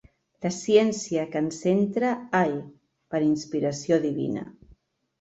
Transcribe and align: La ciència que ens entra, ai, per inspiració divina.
La 0.45 0.51
ciència 0.55 1.25
que 1.35 1.43
ens 1.43 1.59
entra, 1.73 2.15
ai, 2.41 2.59
per 3.13 3.25
inspiració 3.31 4.05
divina. 4.11 4.51